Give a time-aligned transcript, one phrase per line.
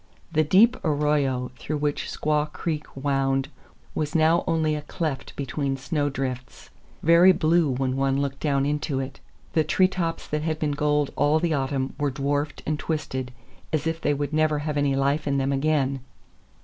[0.31, 3.49] The deep arroyo through which Squaw Creek wound
[3.93, 9.19] was now only a cleft between snow drifts—very blue when one looked down into it.
[9.53, 13.31] The tree tops that had been gold all the autumn were dwarfed and twisted,
[13.71, 15.99] as if they would never have any life in them again.